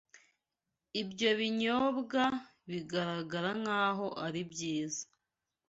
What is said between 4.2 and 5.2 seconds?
ari byiza